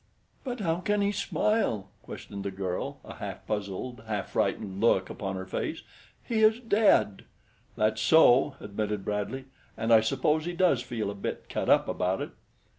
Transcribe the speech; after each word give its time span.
"But 0.43 0.61
how 0.61 0.77
can 0.77 1.01
he 1.01 1.11
smile?" 1.11 1.91
questioned 2.01 2.43
the 2.43 2.49
girl, 2.49 2.99
a 3.05 3.17
half 3.17 3.45
puzzled, 3.45 4.01
half 4.07 4.31
frightened 4.31 4.81
look 4.81 5.11
upon 5.11 5.35
her 5.35 5.45
face. 5.45 5.83
"He 6.23 6.39
is 6.41 6.59
dead." 6.59 7.25
"That's 7.75 8.01
so," 8.01 8.55
admitted 8.59 9.05
Bradley, 9.05 9.45
"and 9.77 9.93
I 9.93 10.01
suppose 10.01 10.45
he 10.45 10.53
does 10.53 10.81
feel 10.81 11.11
a 11.11 11.13
bit 11.13 11.45
cut 11.49 11.69
up 11.69 11.87
about 11.87 12.19
it." 12.19 12.31